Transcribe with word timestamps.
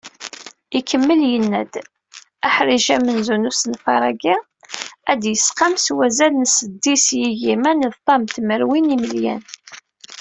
Ikemmel 0.77 1.21
yenna-d: 1.31 1.73
Aḥric 2.47 2.87
amenzu 2.95 3.35
n 3.37 3.49
usenfar-agi, 3.49 4.35
ad 5.11 5.17
d-yesqam 5.21 5.73
s 5.85 5.87
wazal 5.95 6.33
n 6.37 6.45
seddis 6.55 7.05
yigiman 7.19 7.79
d 7.93 7.95
ṭam 8.07 8.21
tmerwin 8.35 8.91
yimelyan 8.91 9.41